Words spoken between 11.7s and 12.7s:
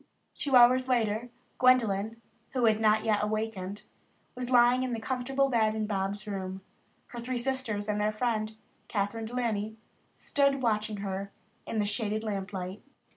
the shaded lamp